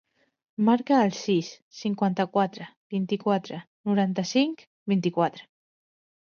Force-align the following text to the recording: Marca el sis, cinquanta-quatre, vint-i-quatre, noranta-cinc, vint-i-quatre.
Marca 0.69 1.01
el 1.07 1.11
sis, 1.17 1.49
cinquanta-quatre, 1.79 2.69
vint-i-quatre, 2.95 3.61
noranta-cinc, 3.91 4.65
vint-i-quatre. 4.95 5.47